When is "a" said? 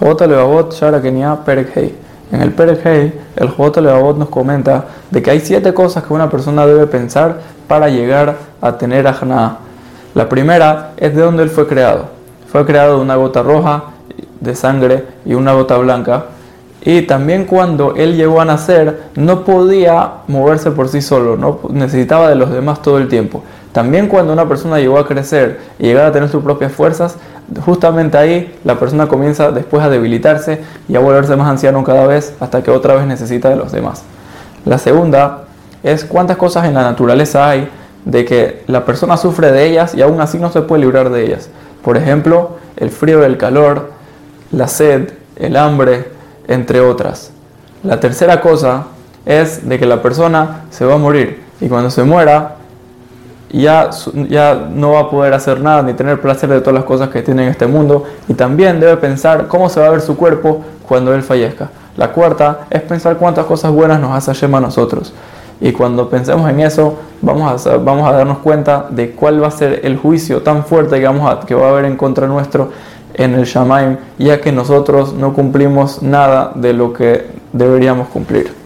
8.60-8.76, 18.40-18.44, 24.98-25.06, 26.06-26.12, 29.82-29.88, 30.94-31.00, 50.94-50.98, 55.00-55.10, 59.86-59.90, 64.56-64.60, 67.66-67.76, 68.08-68.12, 69.48-69.50, 71.66-71.70